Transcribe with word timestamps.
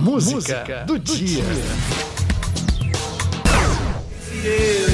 Música, 0.00 0.34
Música 0.34 0.84
do, 0.86 0.98
do, 0.98 0.98
dia. 0.98 1.44
Eu, 4.42 4.88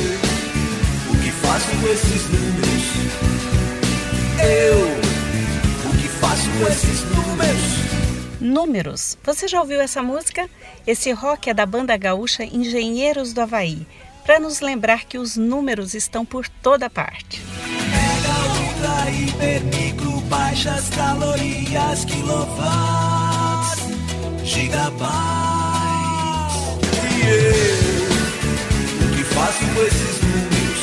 o 1.13 1.23
que 1.23 1.31
faço 1.31 1.71
com 1.71 1.87
esses 1.87 2.29
números? 2.29 2.83
Eu, 4.43 4.79
o 5.89 5.97
que 5.97 6.09
faço 6.09 6.51
com 6.51 6.67
esses 6.67 7.05
números? 7.05 8.41
Números. 8.41 9.17
Você 9.23 9.47
já 9.47 9.61
ouviu 9.61 9.81
essa 9.81 10.03
música? 10.03 10.51
Esse 10.85 11.13
rock 11.13 11.51
é 11.51 11.55
da 11.55 11.65
banda 11.65 11.97
gaúcha 11.97 12.43
Engenheiros 12.43 13.33
do 13.33 13.43
Havaí, 13.43 13.87
para 14.25 14.41
nos 14.41 14.61
lembrar 14.61 15.05
que 15.05 15.19
os 15.19 15.37
números 15.37 15.95
estão 15.95 16.27
por 16.27 16.49
toda 16.49 16.91
parte. 16.91 17.41
Mega, 17.63 18.35
ultra, 18.61 19.11
hiper, 19.13 19.63
micro, 19.67 20.21
baixas 20.23 20.89
calorias, 20.91 22.05
quilowatts, 22.05 23.26
gigabytes. 24.47 25.07
E 27.03 27.29
eu, 27.29 28.07
o 29.05 29.17
que 29.17 29.25
faço 29.25 29.59
com 29.75 29.83
esses 29.83 30.21
números? 30.23 30.81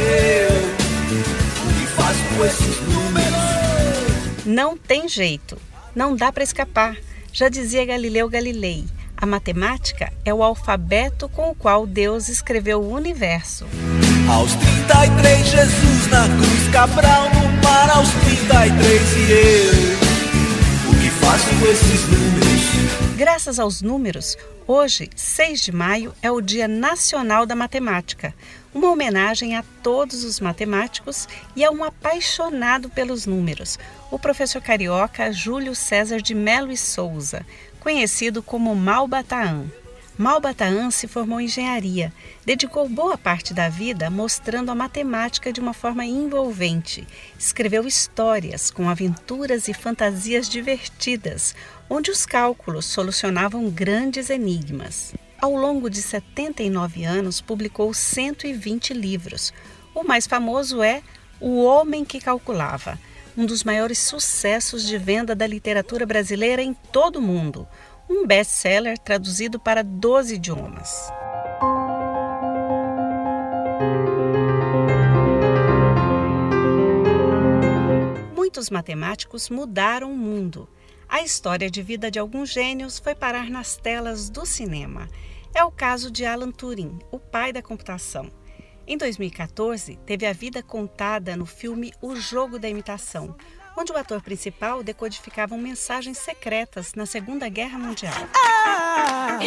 Eu, 0.00 0.56
o 1.62 1.74
que 1.78 1.86
faço 1.94 2.24
com 2.34 2.44
esses 2.44 2.80
números? 2.88 4.46
Não 4.46 4.76
tem 4.76 5.08
jeito, 5.08 5.58
não 5.94 6.16
dá 6.16 6.32
para 6.32 6.42
escapar. 6.42 6.96
Já 7.32 7.48
dizia 7.48 7.84
Galileu 7.84 8.28
Galilei. 8.28 8.84
A 9.16 9.26
matemática 9.26 10.12
é 10.24 10.34
o 10.34 10.42
alfabeto 10.42 11.28
com 11.28 11.50
o 11.50 11.54
qual 11.54 11.86
Deus 11.86 12.28
escreveu 12.28 12.80
o 12.80 12.92
universo. 12.92 13.66
Aos 14.28 14.52
33, 14.54 15.46
Jesus 15.46 16.06
na 16.08 16.26
cruz, 16.26 16.68
Cabral 16.72 17.28
no 17.30 17.62
mar, 17.62 17.90
aos 17.90 18.10
33 18.10 19.16
e 19.16 19.32
eu. 19.32 19.91
Graças 23.22 23.60
aos 23.60 23.80
números, 23.80 24.36
hoje, 24.66 25.08
6 25.14 25.60
de 25.60 25.70
maio, 25.70 26.12
é 26.20 26.28
o 26.28 26.40
Dia 26.40 26.66
Nacional 26.66 27.46
da 27.46 27.54
Matemática, 27.54 28.34
uma 28.74 28.90
homenagem 28.90 29.54
a 29.56 29.62
todos 29.80 30.24
os 30.24 30.40
matemáticos 30.40 31.28
e 31.54 31.64
a 31.64 31.70
um 31.70 31.84
apaixonado 31.84 32.90
pelos 32.90 33.24
números, 33.24 33.78
o 34.10 34.18
professor 34.18 34.60
carioca 34.60 35.32
Júlio 35.32 35.72
César 35.72 36.20
de 36.20 36.34
Melo 36.34 36.72
e 36.72 36.76
Souza, 36.76 37.46
conhecido 37.78 38.42
como 38.42 38.74
Malbataan. 38.74 39.66
Malbataan 40.18 40.90
se 40.90 41.08
formou 41.08 41.40
em 41.40 41.46
engenharia, 41.46 42.12
dedicou 42.44 42.86
boa 42.86 43.16
parte 43.16 43.54
da 43.54 43.70
vida 43.70 44.10
mostrando 44.10 44.70
a 44.70 44.74
matemática 44.74 45.50
de 45.50 45.58
uma 45.58 45.72
forma 45.72 46.04
envolvente. 46.04 47.06
Escreveu 47.38 47.86
histórias 47.86 48.70
com 48.70 48.90
aventuras 48.90 49.68
e 49.68 49.74
fantasias 49.74 50.50
divertidas, 50.50 51.54
onde 51.88 52.10
os 52.10 52.26
cálculos 52.26 52.84
solucionavam 52.84 53.70
grandes 53.70 54.28
enigmas. 54.28 55.14
Ao 55.40 55.56
longo 55.56 55.88
de 55.88 56.02
79 56.02 57.04
anos, 57.04 57.40
publicou 57.40 57.92
120 57.94 58.92
livros. 58.92 59.52
O 59.94 60.04
mais 60.04 60.26
famoso 60.26 60.82
é 60.82 61.02
O 61.40 61.64
Homem 61.64 62.04
que 62.04 62.20
Calculava, 62.20 62.98
um 63.36 63.46
dos 63.46 63.64
maiores 63.64 63.98
sucessos 63.98 64.86
de 64.86 64.98
venda 64.98 65.34
da 65.34 65.46
literatura 65.46 66.04
brasileira 66.04 66.62
em 66.62 66.74
todo 66.74 67.16
o 67.16 67.22
mundo, 67.22 67.66
um 68.12 68.26
best-seller 68.26 68.98
traduzido 68.98 69.58
para 69.58 69.82
12 69.82 70.34
idiomas. 70.34 71.10
Muitos 78.36 78.68
matemáticos 78.68 79.48
mudaram 79.48 80.12
o 80.12 80.16
mundo. 80.16 80.68
A 81.08 81.22
história 81.22 81.70
de 81.70 81.82
vida 81.82 82.10
de 82.10 82.18
alguns 82.18 82.50
gênios 82.50 82.98
foi 82.98 83.14
parar 83.14 83.48
nas 83.48 83.76
telas 83.76 84.28
do 84.28 84.44
cinema. 84.44 85.08
É 85.54 85.64
o 85.64 85.70
caso 85.70 86.10
de 86.10 86.26
Alan 86.26 86.50
Turing, 86.50 86.98
o 87.10 87.18
pai 87.18 87.50
da 87.50 87.62
computação. 87.62 88.30
Em 88.86 88.98
2014, 88.98 89.96
teve 90.04 90.26
a 90.26 90.32
vida 90.34 90.62
contada 90.62 91.34
no 91.34 91.46
filme 91.46 91.92
O 92.02 92.14
Jogo 92.14 92.58
da 92.58 92.68
Imitação, 92.68 93.34
onde 93.76 93.92
o 93.92 93.96
ator 93.96 94.20
principal 94.22 94.82
decodificava 94.82 95.56
mensagens 95.56 96.18
secretas 96.18 96.94
na 96.94 97.06
Segunda 97.06 97.48
Guerra 97.48 97.78
Mundial. 97.78 98.14
Ah, 98.34 99.38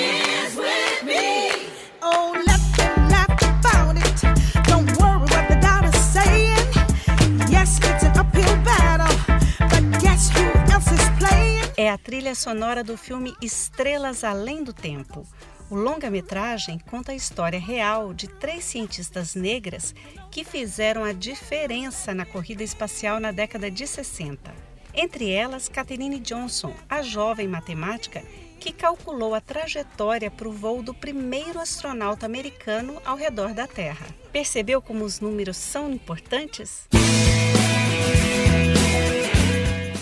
é 11.78 11.90
a 11.90 11.98
trilha 11.98 12.34
sonora 12.34 12.84
do 12.84 12.98
filme 12.98 13.36
Estrelas 13.42 14.24
Além 14.24 14.64
do 14.64 14.74
Tempo. 14.74 15.28
O 15.68 15.76
longa-metragem 15.76 16.78
conta 16.78 17.12
a 17.12 17.16
história 17.16 17.60
real 17.60 18.14
de 18.14 18.28
três 18.28 18.64
cientistas 18.64 19.34
negras 19.34 19.96
que 20.30 20.44
fizeram 20.44 21.04
a 21.04 21.12
diferença 21.12 22.14
na 22.14 22.24
corrida 22.24 22.64
espacial 22.64 23.20
na 23.20 23.32
década 23.32 23.72
de 23.72 23.88
60. 23.88 24.54
Entre 24.94 25.32
elas, 25.32 25.68
Catherine 25.68 26.20
Johnson, 26.20 26.72
a 26.88 27.02
jovem 27.02 27.48
matemática 27.48 28.24
que 28.60 28.72
calculou 28.72 29.34
a 29.34 29.42
trajetória 29.42 30.30
para 30.30 30.48
o 30.48 30.52
voo 30.52 30.84
do 30.84 30.94
primeiro 30.94 31.60
astronauta 31.60 32.28
americano 32.28 33.02
ao 33.04 33.18
redor 33.18 33.54
da 33.54 33.68
Terra. 33.68 34.06
Percebeu 34.32 34.82
como 34.82 35.04
os 35.04 35.20
números 35.20 35.58
são 35.58 35.92
importantes? 35.92 36.88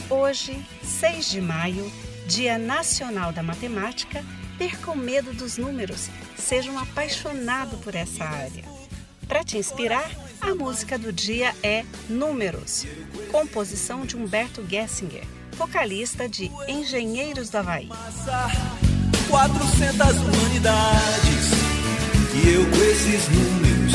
Hoje, 0.10 0.62
6 0.84 1.32
de 1.32 1.42
maio, 1.42 1.92
Dia 2.28 2.58
Nacional 2.58 3.32
da 3.32 3.42
Matemática, 3.42 4.24
perca 4.58 4.92
o 4.92 4.98
medo 4.98 5.34
dos 5.34 5.58
números, 5.58 6.10
seja 6.38 6.72
um 6.72 6.80
apaixonado 6.80 7.78
por 7.78 7.96
essa 7.96 8.24
área. 8.24 8.64
Para 9.28 9.44
te 9.44 9.58
inspirar, 9.58 10.10
a 10.42 10.54
música 10.54 10.98
do 10.98 11.12
dia 11.12 11.56
é 11.64 11.86
Números, 12.10 12.86
composição 13.32 14.06
de 14.06 14.16
Humberto 14.16 14.64
Gessinger, 14.68 15.24
vocalista 15.58 16.28
de 16.28 16.52
Engenheiros 16.68 17.50
do 17.50 17.58
Havaí. 17.58 17.90
400 19.30 20.18
humanidades 20.18 21.74
e 22.36 22.50
eu 22.50 22.66
com 22.70 22.84
esses 22.84 23.30
números. 23.30 23.94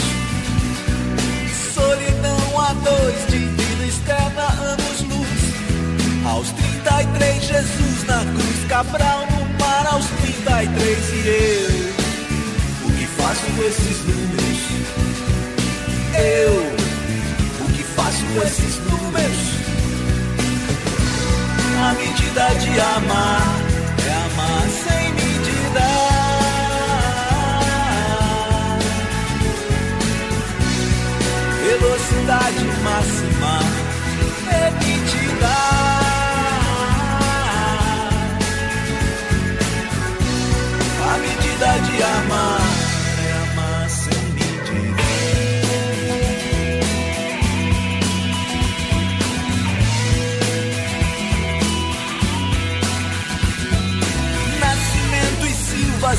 Solidão 1.75 2.60
a 2.60 2.72
dois 2.72 3.26
de 3.28 3.38
vida 3.38 3.86
externa, 3.86 4.48
anos-luz. 4.72 5.28
Aos 6.26 6.50
33, 6.50 7.44
Jesus 7.44 8.04
na 8.04 8.25
cruz, 8.25 8.69
Cabral 8.69 9.28
33 10.48 11.10
e 11.12 11.28
eu, 11.28 12.88
o 12.88 12.92
que 12.92 13.06
faço 13.06 13.42
com 13.54 13.62
esses 13.64 13.98
números? 14.06 14.59
Eu, 16.16 16.54
o 17.60 17.72
que 17.72 17.82
faço 17.82 18.25
com 18.25 18.42
esses 18.42 18.78
números? 18.78 19.37
A 21.81 21.94
medida 21.94 22.54
de 22.54 22.81
amar 22.81 23.57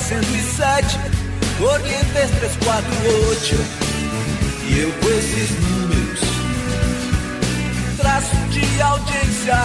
107, 0.10 1.00
Corrientes 1.60 2.32
348. 2.40 3.56
E 4.68 4.80
eu 4.80 4.92
com 4.94 5.08
esses 5.08 5.52
números, 5.60 6.20
traço 7.96 8.36
de 8.50 8.82
audiência, 8.82 9.56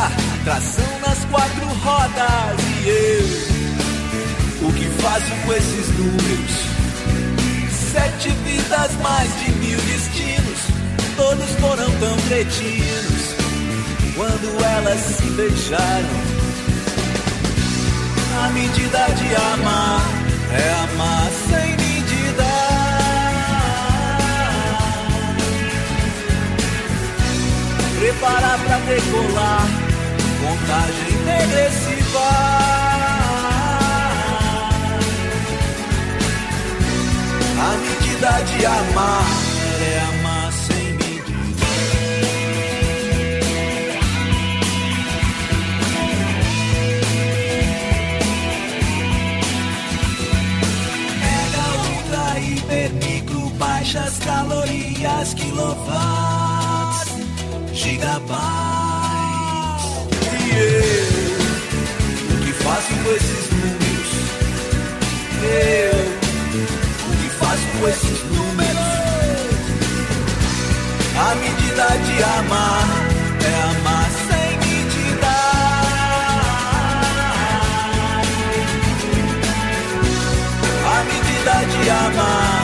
tração 0.44 1.00
nas 1.00 1.24
quatro 1.30 1.66
rodas. 1.66 2.60
E 2.84 2.88
eu 2.90 4.68
o 4.68 4.72
que 4.74 4.84
faço 5.00 5.30
com 5.46 5.52
esses 5.54 5.88
números? 5.98 6.50
Sete 7.90 8.28
vidas, 8.44 8.92
mais 9.02 9.30
de 9.40 9.50
mil 9.52 9.78
destinos. 9.78 10.60
Todos 11.16 11.50
foram 11.52 11.90
tão 12.00 12.16
cretinos 12.28 13.34
quando 14.14 14.62
elas 14.62 15.00
se 15.00 15.22
deixaram. 15.22 16.34
A 18.44 18.48
medida 18.50 19.06
de 19.14 19.34
amar 19.36 20.23
decolar. 28.94 29.66
Contagem 30.40 31.14
regressiva. 31.24 32.28
A 37.58 37.70
medida 37.78 38.30
de 38.44 38.64
é 38.64 38.66
amar 38.66 39.26
é 39.80 39.98
amar 40.10 40.52
sem 40.52 40.86
medida. 40.92 41.32
Mega, 51.20 51.66
ultra, 51.90 52.26
hiper, 52.38 52.90
micro, 52.92 53.40
baixas 53.58 54.18
calorias, 54.18 55.34
quilowatts, 55.34 57.08
gigabytes. 57.72 58.63
Esses 67.88 68.24
números? 68.24 68.94
A 71.16 71.34
medida 71.36 71.86
de 72.06 72.22
amar 72.22 72.88
é 73.40 73.62
amar 73.78 74.10
sem 74.28 74.58
medida. 74.58 75.34
A 80.86 81.04
medida 81.04 81.54
de 81.82 81.90
amar 81.90 82.63